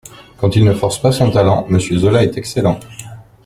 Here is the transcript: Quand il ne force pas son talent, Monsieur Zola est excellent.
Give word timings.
Quand 0.39 0.55
il 0.55 0.63
ne 0.65 0.73
force 0.73 0.99
pas 0.99 1.11
son 1.11 1.29
talent, 1.29 1.67
Monsieur 1.69 1.95
Zola 1.95 2.23
est 2.23 2.35
excellent. 2.35 2.79